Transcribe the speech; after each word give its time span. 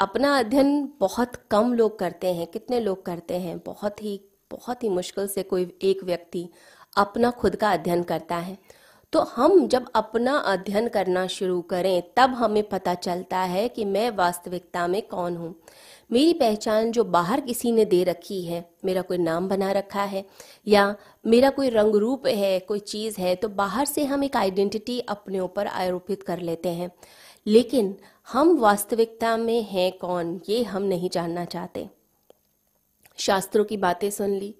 अपना 0.00 0.38
अध्ययन 0.38 0.88
बहुत 1.00 1.36
कम 1.50 1.72
लोग 1.72 1.98
करते 1.98 2.32
हैं, 2.34 2.46
कितने 2.46 2.80
लोग 2.80 3.04
करते 3.06 3.34
हैं, 3.34 3.58
बहुत 3.58 4.02
ही 4.02 4.20
बहुत 4.50 4.82
ही 4.82 4.88
मुश्किल 4.88 5.26
से 5.26 5.42
कोई 5.42 5.78
एक 5.82 6.04
व्यक्ति 6.04 6.48
अपना 6.96 7.30
खुद 7.30 7.56
का 7.56 7.70
अध्ययन 7.70 8.02
करता 8.02 8.36
है। 8.36 8.56
तो 9.12 9.20
हम 9.20 9.66
जब 9.68 9.86
अपना 9.94 10.36
अध्ययन 10.36 10.88
करना 10.88 11.26
शुरू 11.26 11.60
करें, 11.62 12.02
तब 12.16 12.34
हमें 12.34 12.62
पता 12.68 12.94
चलता 12.94 13.38
है 13.38 13.68
कि 13.68 13.84
मैं 13.84 14.10
वास्तविकता 14.10 14.86
में 14.86 15.00
कौन 15.02 15.36
हूँ। 15.36 15.54
मेरी 16.12 16.32
पहचान 16.32 16.90
जो 16.92 17.04
बाहर 17.04 17.40
किसी 17.40 17.72
ने 17.72 17.84
दे 17.84 18.02
रखी 18.04 18.42
है, 18.44 18.64
मेरा 18.84 19.02
कोई 19.02 19.18
नाम 19.18 19.48
बना 19.48 19.70
रखा 19.72 20.02
है, 20.02 20.24
या 20.68 20.94
मेरा 21.26 21.50
कोई 21.50 21.70
रंग 21.70 21.94
रूप 21.94 22.26
है, 22.26 22.58
कोई 22.58 22.78
चीज़ 22.78 23.20
है 23.20 23.34
तो 23.34 23.48
बाहर 23.48 23.86
से 23.86 24.04
हम 24.04 24.24
एक 24.24 24.36
आइडेंटिटी 24.36 25.00
अपने 25.00 25.40
ऊपर 25.40 25.66
आरोपित 25.66 26.22
कर 26.22 26.40
लेते 26.40 26.68
हैं। 26.68 26.90
लेकिन 27.46 27.96
हम 28.32 28.56
वास्तविकता 28.58 29.36
में 29.36 29.62
हैं 29.62 29.92
कौन, 29.98 30.40
ये 30.48 30.62
हम 30.62 30.82
नहीं 30.82 31.10
जानना 31.10 31.44
चाहते। 31.44 31.88
शास्त्रों 33.18 33.64
की 33.64 33.76
बातें 33.76 34.10
सुन 34.10 34.30
ली, 34.30 34.54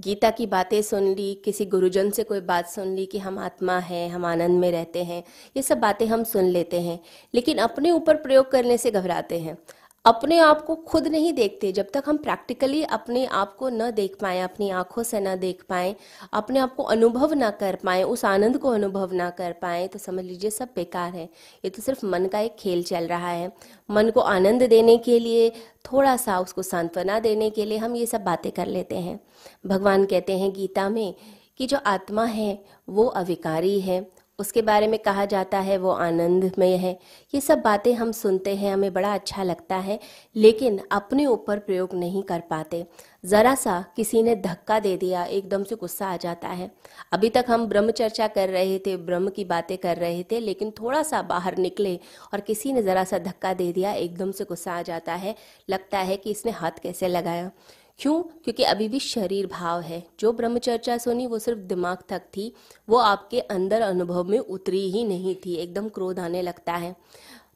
गीता 0.00 0.30
की 0.30 0.46
बातें 0.46 0.82
सुन 0.82 1.14
ली, 1.14 1.34
किसी 1.34 1.66
गुरुजन 1.66 2.10
से 2.10 2.24
कोई 2.24 2.40
बात 2.40 2.68
सुन 2.68 2.94
ली 2.94 3.06
कि 3.06 3.18
हम 3.18 3.38
आत्मा 3.38 3.78
हैं, 3.78 4.10
हम 4.10 4.24
आनंद 4.24 4.60
में 4.60 4.70
रहते 4.70 5.04
हैं, 5.04 5.24
ये 5.56 5.62
सब 5.62 5.78
बातें 5.78 6.06
हम 6.06 6.24
सुन 6.24 6.44
लेते 6.44 6.80
हैं, 6.80 7.00
लेकिन 7.34 7.58
अपने 7.58 7.90
ऊपर 7.90 8.16
प्रयोग 8.16 8.50
करने 8.50 8.78
से 8.78 8.90
घबराते 8.90 9.38
हैं। 9.38 9.58
अपने 10.04 10.38
आप 10.38 10.64
को 10.64 10.74
खुद 10.74 11.06
नहीं 11.06 11.32
देखते, 11.32 11.72
जब 11.72 11.90
तक 11.94 12.04
हम 12.06 12.16
प्रैक्टिकली 12.16 12.82
अपने 12.82 13.24
आप 13.26 13.54
को 13.56 13.68
न 13.68 13.90
देख 13.90 14.16
पाए, 14.20 14.40
अपनी 14.40 14.70
आँखों 14.70 15.02
से 15.02 15.20
न 15.20 15.36
देख 15.36 15.62
पाए, 15.68 15.94
अपने 16.32 16.58
आप 16.58 16.74
को 16.74 16.82
अनुभव 16.82 17.34
ना 17.34 17.50
कर 17.50 17.78
पाए, 17.84 18.02
उस 18.02 18.24
आनंद 18.24 18.58
को 18.58 18.68
अनुभव 18.68 19.12
ना 19.12 19.28
कर 19.30 19.52
पाए 19.52 19.86
तो 19.88 19.98
समझ 19.98 20.24
लीजिए 20.24 20.50
सब 20.50 20.68
बेकार 20.76 21.12
है। 21.12 21.24
ये 21.64 21.70
तो 21.70 21.82
सिर्फ़ 21.82 22.06
मन 22.06 22.26
का 22.26 22.40
एक 22.40 22.56
खेल 22.58 22.82
चल 22.82 23.06
रहा 23.06 23.30
है। 23.30 23.52
मन 23.90 24.10
को 24.10 24.20
आनंद 24.20 24.62
देने 24.62 24.96
के 24.98 25.18
लिए 25.18 25.50
थोड़ा 25.84 26.16
सा 26.16 26.38
उसको 26.40 26.62
सांत्वना 26.62 27.18
देने 27.20 27.50
के 27.50 27.64
लिए 27.64 27.78
हम 27.78 27.96
ये 27.96 28.06
सब 28.06 28.24
बातें 28.24 28.52
कर 28.52 28.66
लेते 28.66 28.98
हैं। 28.98 29.20
भगवान 29.66 30.04
कहते 30.04 30.38
हैं 30.38 30.52
गीता 30.52 30.88
में 30.88 31.14
कि 31.58 31.66
जो 31.66 31.78
आत्मा 31.86 32.24
है, 32.24 32.64
वो 32.88 33.04
अविकारी 33.04 33.80
है। 33.80 34.00
उसके 34.38 34.62
बारे 34.62 34.86
में 34.86 34.98
कहा 34.98 35.24
जाता 35.24 35.58
है, 35.58 35.76
वो 35.78 35.90
आनंदमय 35.90 36.76
है। 36.76 36.98
ये 37.34 37.40
सब 37.40 37.60
बातें 37.60 37.92
हम 37.94 38.12
सुनते 38.12 38.54
हैं, 38.56 38.72
हमें 38.72 38.92
बड़ा 38.92 39.14
अच्छा 39.14 39.42
लगता 39.42 39.76
है, 39.76 39.98
लेकिन 40.36 40.80
अपने 40.92 41.26
ऊपर 41.26 41.58
प्रयोग 41.58 41.94
नहीं 41.94 42.22
कर 42.22 42.40
पाते। 42.40 42.86
ज़रा 43.24 43.54
सा 43.54 43.84
किसी 43.96 44.22
ने 44.22 44.34
धक्का 44.36 44.78
दे 44.80 44.96
दिया, 44.96 45.24
एकदम 45.24 45.64
से 45.64 45.74
गुस्सा 45.74 46.06
आ 46.06 46.16
जाता 46.16 46.48
है। 46.48 46.70
अभी 47.12 47.28
तक 47.28 47.44
हम 47.48 47.66
ब्रह्म 47.66 47.90
चर्चा 47.90 48.26
कर 48.28 48.48
रहे 48.48 48.78
थे, 48.78 48.96
ब्रह्म 48.96 49.28
की 49.28 49.44
बातें 49.44 49.76
कर 49.78 49.96
रहे 49.96 50.22
थे, 50.22 50.40
लेकिन 50.40 50.70
थोड़ा 50.70 51.02
सा 51.02 51.22
बाहर 51.22 51.56
निकले 51.58 51.98
और 52.34 52.40
किसी 52.40 52.72
ने 52.72 52.82
ज़रा 52.82 53.04
सा 53.04 53.18
धक्का 53.18 53.52
दे 53.54 53.72
दिया, 53.72 53.92
एकदम 53.92 54.30
से 54.32 54.44
गुस्सा 54.44 54.72
आ 54.72 54.82
जाता 54.82 55.14
है। 55.14 55.34
लगता 55.70 55.98
है 55.98 56.16
कि 56.16 56.30
इसने 56.30 56.52
हाथ 56.52 56.80
कैसे 56.82 57.08
लगाया। 57.08 57.50
क्यों? 57.98 58.22
क्योंकि 58.22 58.62
अभी 58.62 58.88
भी 58.88 58.98
शरीर 58.98 59.46
भाव 59.46 59.80
है। 59.80 60.02
जो 60.20 60.32
ब्रह्मचर्चा 60.32 60.98
सुनी, 60.98 61.26
वो 61.26 61.38
सिर्फ़ 61.38 61.58
दिमाग 61.58 61.98
तक 62.08 62.22
थी। 62.36 62.52
वो 62.88 62.96
आपके 62.96 63.40
अंदर 63.40 63.80
अनुभव 63.80 64.24
में 64.24 64.38
उतरी 64.38 64.90
ही 64.90 65.04
नहीं 65.04 65.34
थी। 65.34 65.54
एकदम 65.54 65.88
क्रोध 65.88 66.18
आने 66.18 66.42
लगता 66.42 66.72
है। 66.72 66.96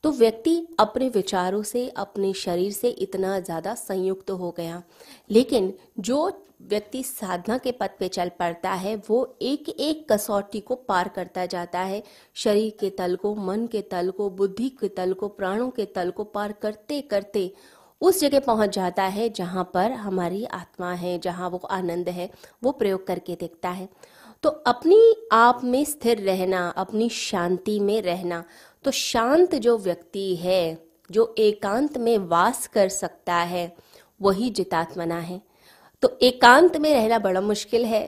तो 0.05 0.11
व्यक्ति 0.11 0.67
अपने 0.81 1.09
विचारों 1.09 1.63
से, 1.63 1.89
अपने 1.89 2.33
शरीर 2.33 2.73
से 2.73 2.89
इतना 2.89 3.41
ज़्यादा 3.41 3.75
संयुक्त 3.75 4.27
तो 4.27 4.37
हो 4.37 4.51
गया। 4.51 4.83
लेकिन 5.31 5.73
जो 5.99 6.47
व्यक्ति 6.63 7.03
साधना 7.03 7.59
के 7.59 7.73
पथ 7.73 7.91
पे 7.99 8.09
चल 8.09 8.29
पड़ता 8.29 8.73
है, 8.73 8.97
वो 9.11 9.37
एक 9.43 9.69
एक 9.69 10.13
कसौटी 10.13 10.61
को 10.61 10.75
पार 10.75 11.09
करता 11.09 11.47
जाता 11.47 11.81
है। 11.81 12.03
शरीर 12.35 12.77
के 12.81 12.91
तल 12.91 13.17
को, 13.17 13.35
मन 13.35 13.67
के 13.67 13.83
तल 13.83 14.11
को, 14.11 14.31
बुद्धि 14.31 14.69
के 14.69 14.89
तल 14.89 15.13
को, 15.13 15.29
प्राणों 15.29 15.71
के 15.71 15.85
तल 15.85 16.11
को 16.11 16.25
पार 16.25 16.53
करते 16.53 17.01
करते 17.01 17.53
उस 18.03 18.21
जगह 18.21 18.41
पहुँच 18.41 18.75
जाता 18.75 19.03
है 19.03 19.29
जहाँ 19.29 19.71
पर 19.75 19.93
हमारी 19.93 20.45
आत्मा 20.45 20.93
है, 20.93 21.19
जहाँ 21.19 21.49
वो 21.51 21.59
आनंद 21.59 22.09
है, 22.09 22.31
वो 22.65 22.73
प्रयोग 22.73 23.07
करके 23.07 23.35
देखता 23.35 23.69
है। 23.69 23.89
तो 24.43 24.49
अपनी 24.49 25.15
आप 25.33 25.61
में 25.65 25.85
स्थिर 25.85 26.19
रहना, 26.19 26.69
अपनी 26.69 27.09
शांति 27.09 27.79
में 27.81 28.01
रहना 28.03 28.45
तो 28.85 28.91
शांत 28.91 29.55
जो 29.55 29.77
व्यक्ति 29.79 30.35
है, 30.37 30.79
जो 31.11 31.35
एकांत 31.39 31.99
में 31.99 32.17
वास 32.19 32.67
कर 32.67 32.89
सकता 32.89 33.35
है, 33.35 33.73
वही 34.21 34.51
जितात्मना 34.51 35.19
है। 35.19 35.41
तो 36.03 36.19
एकांत 36.23 36.77
में 36.77 36.93
रहना 36.95 37.19
बड़ा 37.19 37.41
मुश्किल 37.41 37.85
है। 37.85 38.07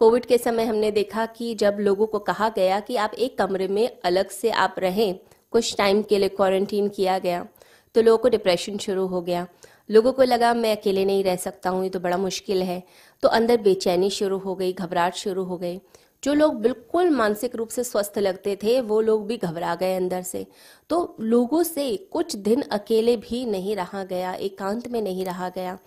कोविड 0.00 0.26
के 0.26 0.38
समय 0.38 0.64
हमने 0.64 0.90
देखा 0.90 1.26
कि 1.26 1.54
जब 1.54 1.76
लोगों 1.80 2.06
को 2.06 2.18
कहा 2.18 2.48
गया 2.48 2.80
कि 2.80 2.96
आप 2.96 3.14
एक 3.14 3.38
कमरे 3.38 3.68
में 3.68 3.88
अलग 4.04 4.30
से 4.30 4.50
आप 4.50 4.74
रहें, 4.78 5.18
कुछ 5.52 5.76
टाइम 5.76 6.02
के 6.02 6.18
लिए 6.18 6.28
क्वारंटीन 6.28 6.88
किया 6.88 7.18
गया 7.18 7.46
तो 7.94 8.02
लोगों 8.02 8.18
को 8.18 8.28
डिप्रेशन 8.28 8.78
शुरू 8.78 9.06
हो 9.06 9.22
गया। 9.22 9.46
लोगों 9.90 10.12
को 10.12 10.22
लगा, 10.22 10.54
मैं 10.54 10.76
अकेले 10.76 11.04
नहीं 11.04 11.24
रह 11.24 11.36
सकता 11.36 11.70
हूँ, 11.70 11.84
ये 11.84 11.90
तो 11.90 12.00
बड़ा 12.00 12.16
मुश्किल 12.16 12.62
है। 12.62 12.82
तो 13.22 13.28
अंदर 13.28 13.56
बेचैनी 13.56 14.10
शुरू 14.10 14.38
हो 14.38 14.54
गई, 14.54 14.72
घबराहट 14.72 15.14
शुरू 15.14 15.44
हो 15.44 15.56
गई। 15.56 15.80
जो 16.22 16.34
लोग 16.34 16.54
बिल्कुल 16.54 17.10
मानसिक 17.10 17.56
रूप 17.56 17.68
से 17.68 17.84
स्वस्थ 17.84 18.18
लगते 18.18 18.56
थे, 18.56 18.80
वो 18.80 19.00
लोग 19.00 19.26
भी 19.26 19.36
घबरा 19.36 19.74
गए 19.74 19.96
अंदर 19.96 20.22
से। 20.22 20.46
तो 20.90 21.16
लोगों 21.20 21.62
से 21.62 21.96
कुछ 21.96 22.36
दिन 22.36 22.62
अकेले 22.62 23.16
भी 23.16 23.46
नहीं 23.46 23.76
रहा 23.76 24.04
गया, 24.04 24.34
एकांत 24.34 24.88
में 24.88 25.02
नहीं 25.02 25.24
रहा 25.24 25.48
गया। 25.48 25.78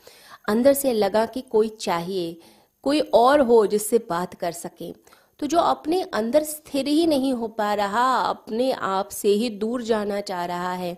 अंदर 0.50 0.74
से 0.74 0.94
लगा 0.94 1.25
कि 1.25 1.41
कोई 1.41 1.69
चाहिए, 1.69 2.39
कोई 2.84 3.00
और 3.00 3.41
हो 3.41 3.66
जिससे 3.66 3.97
बात 3.97 4.34
कर 4.34 4.51
सके। 4.51 4.91
तो 5.39 5.47
जो 5.47 5.57
अपने 5.57 6.01
अंदर 6.01 6.44
स्थिर 6.44 6.88
ही 6.88 7.07
नहीं 7.07 7.34
हो 7.34 7.47
पा 7.47 7.74
रहा, 7.74 8.16
अपने 8.22 8.72
आप 8.72 9.09
से 9.09 9.29
ही 9.29 9.50
दूर 9.50 9.81
जाना 9.81 10.22
चाह 10.22 10.45
रहा 10.45 10.74
है। 10.74 10.97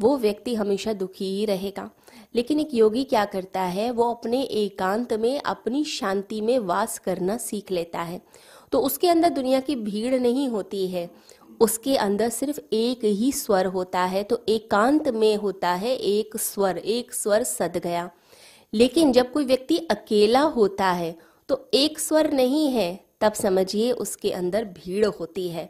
वो 0.00 0.16
व्यक्ति 0.16 0.54
हमेशा 0.54 0.92
दुखी 0.92 1.24
ही 1.36 1.44
रहेगा। 1.44 1.90
लेकिन 2.34 2.60
एक 2.60 2.74
योगी 2.74 3.04
क्या 3.04 3.24
करता 3.24 3.60
है, 3.60 3.90
वो 3.90 4.10
अपने 4.10 4.42
एकांत 4.42 5.12
में, 5.12 5.40
अपनी 5.40 5.84
शांति 5.84 6.40
में 6.40 6.58
वास 6.58 6.98
करना 6.98 7.36
सीख 7.36 7.72
लेता 7.72 8.02
है। 8.02 8.20
तो 8.72 8.80
उसके 8.80 9.08
अंदर 9.08 9.28
दुनिया 9.28 9.60
की 9.60 9.76
भीड़ 9.76 10.14
नहीं 10.14 10.48
होती 10.48 10.86
है, 10.88 11.08
उसके 11.60 11.96
अंदर 11.96 12.28
सिर्फ़ 12.28 12.60
एक 12.72 13.04
ही 13.04 13.30
स्वर 13.32 13.66
होता 13.66 14.04
है 14.04 14.22
तो 14.22 14.40
एकांत 14.48 15.08
में 15.08 15.34
होता 15.36 15.70
है 15.74 15.94
एक 15.96 16.36
स्वर 16.36 16.78
एक 16.78 17.12
स्वर 17.14 17.42
सद 17.42 17.76
गया 17.76 18.10
लेकिन 18.72 19.12
जब 19.12 19.32
कोई 19.32 19.44
व्यक्ति 19.44 19.78
अकेला 19.90 20.40
होता 20.40 20.90
है 20.92 21.14
तो 21.48 21.68
एक 21.74 21.98
स्वर 21.98 22.32
नहीं 22.32 22.68
है, 22.68 22.98
तब 23.20 23.32
समझिए 23.32 23.92
उसके 23.92 24.30
अंदर 24.30 24.64
भीड़ 24.64 25.06
होती 25.06 25.48
है। 25.48 25.68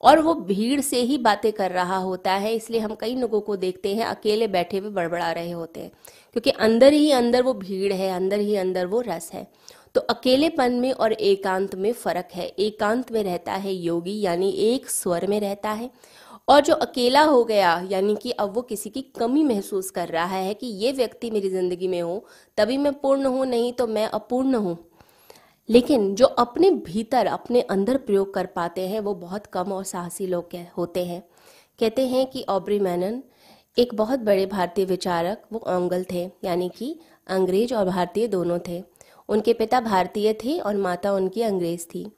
और 0.00 0.20
वो 0.20 0.34
भीड़ 0.34 0.80
से 0.80 1.00
ही 1.00 1.18
बातें 1.18 1.52
कर 1.52 1.70
रहा 1.70 1.96
होता 1.96 2.32
है, 2.32 2.54
इसलिए 2.54 2.80
हम 2.80 2.94
कई 2.94 3.14
लोगों 3.14 3.40
को 3.40 3.56
देखते 3.56 3.94
हैं, 3.94 4.04
अकेले 4.04 4.46
बैठे 4.48 4.78
हुए 4.78 4.90
बड़बड़ा 4.90 5.30
रहे 5.32 5.50
होते 5.50 5.80
हैं। 5.80 5.90
क्योंकि 6.32 6.50
अंदर 6.50 6.92
ही 6.92 7.10
अंदर 7.10 7.42
वो 7.42 7.54
भीड़ 7.54 7.92
है, 7.92 8.10
अंदर 8.10 8.40
ही 8.40 8.56
अंदर 8.56 8.86
वो 8.86 9.00
रस 9.00 9.30
है। 9.34 9.46
तो 9.94 10.00
अकेलेपन 10.00 10.72
में 10.72 10.92
और 10.92 11.12
एकांत 11.12 11.74
में 11.74 11.92
फ़र्क 11.92 12.28
है। 12.34 12.46
एकांत 12.46 13.12
में 13.12 13.22
रहता 13.24 13.52
है 13.52 13.72
योगी, 13.72 14.20
यानी 14.20 14.50
एक 14.50 14.90
स्वर 14.90 15.26
में 15.26 15.40
रहता 15.40 15.70
है। 15.70 15.90
और 16.48 16.60
जो 16.60 16.74
अकेला 16.74 17.22
हो 17.22 17.42
गया, 17.44 17.86
यानी 17.90 18.14
कि 18.16 18.30
अब 18.30 18.54
वो 18.54 18.62
किसी 18.62 18.90
की 18.90 19.02
कमी 19.18 19.42
महसूस 19.44 19.90
कर 19.90 20.08
रहा 20.08 20.24
है 20.26 20.54
कि 20.54 20.66
ये 20.66 20.92
व्यक्ति 20.92 21.30
मेरी 21.30 21.50
ज़िंदगी 21.50 21.88
में 21.88 22.00
हो, 22.00 22.24
तभी 22.58 22.76
मैं 22.76 22.92
पूर्ण 22.92 23.26
हूँ, 23.26 23.46
नहीं 23.46 23.72
तो 23.72 23.86
मैं 23.86 24.06
अपूर्ण 24.06 24.54
हूँ। 24.54 24.76
लेकिन 25.70 26.14
जो 26.14 26.26
अपने 26.26 26.70
भीतर, 26.70 27.26
अपने 27.26 27.60
अंदर 27.60 27.96
प्रयोग 27.96 28.34
कर 28.34 28.46
पाते 28.46 28.88
हैं, 28.88 29.00
वो 29.00 29.14
बहुत 29.14 29.46
कम 29.46 29.72
और 29.72 29.84
साहसी 29.84 30.26
लोग 30.26 30.48
होते 30.78 31.04
हैं। 31.04 31.28
कहते 31.78 32.06
हैं 32.06 32.26
कि 32.26 32.44
ऑब्री 32.48 32.80
मैनन, 32.80 33.22
एक 33.78 33.94
बहुत 33.94 34.18
बड़े 34.18 34.46
भारतीय 34.46 34.84
विचारक, 34.84 35.42
वो 35.52 35.58
ओंगल 35.58 36.06
थे, 36.12 36.30
यानी 36.44 36.68
कि 36.68 37.00
अंग्रेज़ 37.26 37.74
और 37.74 37.84
भारतीय 37.84 38.28
दोनों 38.28 38.58
थे। 38.68 38.84
उनके 39.28 39.52
पिता 39.52 39.80
भारतीय 39.80 40.32
थे 40.32 40.58
और 40.58 40.76
माता 40.76 41.12
उनकी 41.12 41.42
अंग्रेज़ 41.42 41.86
थी। 41.86 42.12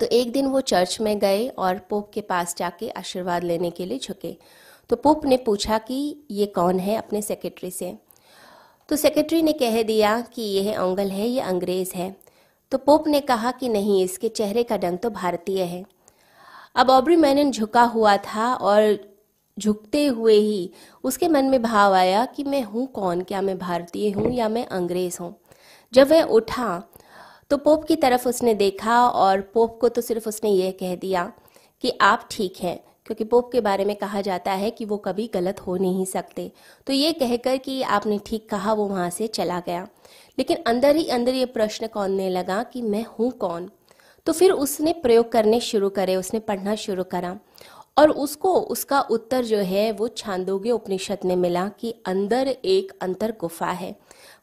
तो 0.00 0.06
एक 0.06 0.32
दिन 0.32 0.46
वो 0.46 0.60
चर्च 0.60 1.00
में 1.00 1.18
गए 1.18 1.48
और 1.48 1.78
पोप 1.78 2.10
के 2.14 2.20
पास 2.20 2.56
जाके 2.56 2.90
आशीर्वाद 2.90 3.44
लेने 3.44 3.70
के 3.70 3.86
लिए 3.86 3.98
झुके। 3.98 4.36
तो 4.88 4.96
पोप 4.96 5.24
ने 5.24 5.36
पूछा 5.36 5.78
कि 5.78 6.26
ये 6.30 6.46
कौन 6.46 6.78
है 6.78 6.96
अपने 6.96 7.22
सेक्रेटरी 7.22 7.70
से? 7.70 7.98
तो 8.88 8.96
सेक्रेटरी 8.96 9.42
ने 9.42 9.52
कह 9.52 9.82
दिया 9.82 10.20
कि 10.20 10.42
यह 10.42 10.78
ओंगल 10.78 11.10
है, 11.10 11.28
ये 11.28 11.40
अंग्रेज़ 11.40 11.94
है। 11.94 12.21
तो 12.72 12.78
पोप 12.78 13.06
ने 13.08 13.20
कहा 13.20 13.50
कि 13.50 13.68
नहीं, 13.68 14.02
इसके 14.04 14.28
चेहरे 14.28 14.62
का 14.62 14.74
रंग 14.74 14.98
तो 14.98 15.10
भारतीय 15.10 15.62
है। 15.62 15.84
अब 16.76 16.90
ऑब्री 16.90 17.16
मैनन 17.16 17.50
झुका 17.50 17.82
हुआ 17.84 18.16
था 18.16 18.52
और 18.54 18.96
झुकते 19.58 20.04
हुए 20.06 20.34
ही 20.34 20.70
उसके 21.04 21.28
मन 21.28 21.44
में 21.44 21.60
भाव 21.62 21.94
आया 21.94 22.24
कि 22.26 22.44
मैं 22.44 22.62
हूँ 22.62 22.86
कौन? 22.86 23.20
क्या 23.20 23.40
मैं 23.42 23.58
भारतीय 23.58 24.10
हूँ 24.10 24.30
या 24.32 24.48
मैं 24.48 24.64
अंग्रेज़ 24.66 25.18
हूँ? 25.20 25.34
जब 25.92 26.08
वह 26.08 26.22
उठा 26.22 26.82
तो 27.50 27.56
पोप 27.56 27.84
की 27.84 27.96
तरफ़ 27.96 28.28
उसने 28.28 28.54
देखा 28.54 29.06
और 29.08 29.40
पोप 29.54 29.78
को 29.80 29.88
तो 29.88 30.00
सिर्फ़ 30.00 30.28
उसने 30.28 30.50
यह 30.50 30.70
कह 30.70 30.94
दिया 30.96 31.32
कि 31.84 31.98
आप 32.00 32.28
ठीक 32.30 32.56
हैं। 32.62 32.78
क्योंकि 33.06 33.24
पोप 33.24 33.52
के 33.52 33.60
बारे 33.60 33.84
में 33.84 33.96
कहा 33.96 34.20
जाता 34.20 34.52
है 34.52 34.70
कि 34.70 34.84
वो 34.84 34.96
कभी 34.96 35.30
गलत 35.34 35.60
हो 35.60 35.76
नहीं 35.76 36.04
सकते। 36.04 36.52
तो 36.86 36.92
ये 36.92 37.12
कहकर 37.12 37.56
कि 37.56 37.82
आपने 37.82 38.20
ठीक 38.26 38.48
कहा, 38.50 38.72
वो 38.72 38.86
वहाँ 38.86 39.10
से 39.10 39.26
चला 39.26 39.60
गया। 39.60 39.88
लेकिन 40.38 40.56
अंदर 40.66 40.96
ही 40.96 41.08
अंदर 41.08 41.34
ये 41.34 41.46
प्रश्न 41.46 41.86
कौनने 41.86 42.30
लगा 42.30 42.62
कि 42.62 42.82
मैं 42.82 43.06
हूँ 43.18 43.30
कौन? 43.30 43.70
तो 44.26 44.32
फिर 44.32 44.50
उसने 44.50 44.92
प्रयोग 44.92 45.32
करने 45.32 45.60
शुरू 45.60 45.88
करे, 45.88 46.16
उसने 46.16 46.40
पढ़ना 46.40 46.74
शुरू 46.74 47.04
करा। 47.04 47.38
और 47.98 48.10
उसको, 48.10 48.54
उसका 48.54 49.00
उत्तर 49.00 49.44
जो 49.44 49.58
है, 49.58 49.92
वो 49.92 50.08
छांदोग्य 50.08 50.70
उपनिषद 50.70 51.18
में 51.24 51.36
मिला 51.36 51.68
कि 51.68 51.94
अंदर 52.06 52.48
एक 52.48 52.92
अंतर 53.00 53.34
गुफा 53.40 53.70
है। 53.70 53.96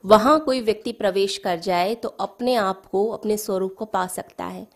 वहाँ 0.05 0.39
कोई 0.39 0.61
व्यक्ति 0.61 0.91
प्रवेश 0.91 1.37
कर 1.37 1.59
जाए 1.59 1.95
तो 1.95 2.09
अपने 2.09 2.55
आप 2.55 2.85
को, 2.85 3.07
अपने 3.09 3.37
स्वरूप 3.37 3.75
को 3.79 3.85
पा 3.85 4.07
सकता 4.07 4.45
है। 4.45 4.67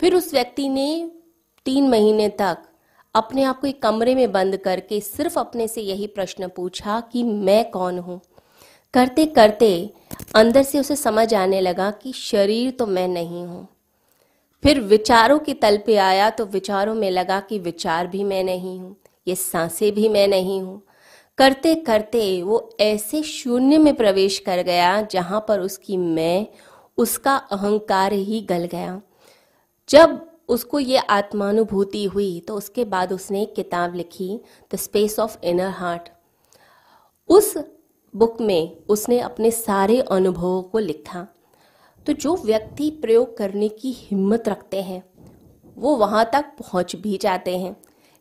फिर 0.00 0.14
उस 0.14 0.32
व्यक्ति 0.34 0.68
ने 0.68 1.10
तीन 1.64 1.88
महीने 1.88 2.28
तक 2.28 2.58
अपने 3.14 3.42
आप 3.42 3.60
को 3.60 3.66
एक 3.66 3.82
कमरे 3.82 4.14
में 4.14 4.30
बंद 4.32 4.56
करके 4.56 5.00
सिर्फ़ 5.00 5.38
अपने 5.38 5.66
से 5.68 5.80
यही 5.80 6.06
प्रश्न 6.06 6.48
पूछा 6.48 7.00
कि 7.12 7.22
मैं 7.22 7.70
कौन 7.70 7.98
हूँ? 7.98 8.20
करते 8.94 9.24
करते 9.26 9.90
अंदर 10.34 10.62
से 10.62 10.78
उसे 10.80 10.96
समझ 10.96 11.32
आने 11.34 11.60
लगा 11.60 11.90
कि 11.92 12.12
शरीर 12.12 12.70
तो 12.70 12.86
मैं 12.86 13.06
नहीं 13.08 13.44
हूँ। 13.46 13.66
फिर 14.62 14.80
विचारों 14.80 15.38
के 15.38 15.54
तल 15.54 15.78
पे 15.86 15.96
आया 15.96 16.30
तो 16.30 16.46
विचारों 16.46 16.94
में 16.94 17.10
लगा 17.10 17.40
कि 17.40 17.58
विचार 17.58 18.06
भी 18.06 18.24
मैं 18.24 18.42
नहीं 18.44 18.78
हूँ, 18.80 18.96
ये 19.26 19.34
साँसें 19.34 19.92
भी 19.94 20.08
मैं 20.08 20.26
नहीं 20.28 20.60
हूँ। 20.62 20.82
करते 21.38 21.74
करते 21.74 22.42
वो 22.42 22.68
ऐसे 22.80 23.22
शून्य 23.22 23.78
में 23.78 23.94
प्रवेश 23.96 24.38
कर 24.38 24.62
गया 24.62 25.00
जहाँ 25.02 25.44
पर 25.48 25.60
उसकी 25.60 25.96
मैं, 25.96 26.46
उसका 26.98 27.36
अहंकार 27.36 28.12
ही 28.12 28.40
गल 28.40 28.64
गया। 28.64 29.00
जब 29.88 30.20
उसको 30.50 30.78
ये 30.78 30.98
आत्मानुभूति 30.98 32.04
हुई 32.04 32.40
तो 32.40 32.54
उसके 32.54 32.84
बाद 32.84 33.12
उसने 33.12 33.42
एक 33.42 33.54
किताब 33.54 33.94
लिखी 33.94 34.40
the 34.72 34.76
space 34.76 35.18
of 35.18 35.36
inner 35.44 35.68
heart 35.70 36.08
उस 37.28 37.56
बुक 38.14 38.40
में 38.40 38.76
उसने 38.88 39.18
अपने 39.20 39.50
सारे 39.50 40.00
अनुभवों 40.00 40.62
को 40.62 40.78
लिखा। 40.78 41.26
तो 42.06 42.12
जो 42.12 42.36
व्यक्ति 42.36 42.90
प्रयोग 42.90 43.36
करने 43.36 43.68
की 43.68 43.92
हिम्मत 43.92 44.48
रखते 44.48 44.82
हैं, 44.82 45.02
वो 45.76 45.96
वहाँ 45.96 46.24
तक 46.32 46.52
पहुँच 46.58 46.96
भी 46.96 47.16
जाते 47.16 47.56
हैं। 47.58 47.72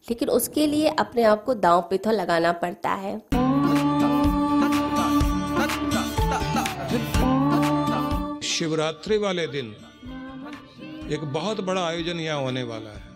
लेकिन 0.07 0.29
उसके 0.29 0.67
लिए 0.67 0.89
अपने 0.89 1.23
आप 1.23 1.43
को 1.43 1.53
दांव 1.53 1.81
पे 1.89 1.97
तो 1.97 2.11
लगाना 2.11 2.51
पड़ता 2.53 2.89
है। 2.89 3.17
शिवरात्रि 8.43 9.17
वाले 9.17 9.47
दिन 9.47 9.75
एक 11.11 11.23
बहुत 11.33 11.61
बड़ा 11.65 11.85
आयोजन 11.85 12.19
यहाँ 12.19 12.41
होने 12.41 12.63
वाला 12.63 12.89
है 12.89 13.07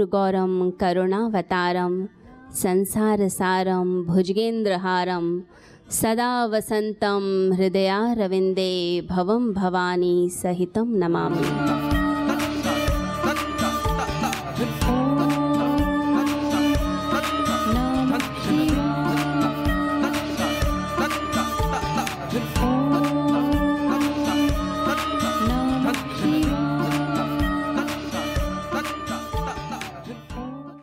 कर्पूरगौरं 0.00 0.70
करुणावतारं 0.80 1.92
संसारसारं 2.62 3.88
भुजगेन्द्रहारं 4.06 5.26
सदा 6.00 6.32
वसन्तं 6.52 7.52
हृदयारविन्दे 7.58 8.72
भवं 9.10 9.52
भवानी 9.52 10.28
सहितं 10.32 10.98
नमामि। 11.02 11.89